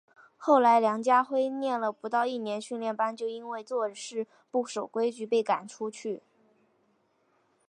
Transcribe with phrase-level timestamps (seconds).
[0.35, 5.91] 后来梁家辉念了不到一年训练班就因为做事不守规矩被赶出。